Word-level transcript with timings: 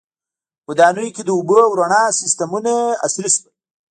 •ودانیو 0.69 1.13
کې 1.15 1.23
د 1.25 1.29
اوبو 1.37 1.57
او 1.65 1.71
رڼا 1.79 2.03
سیستمونه 2.19 2.73
عصري 3.05 3.29
شول. 3.35 3.51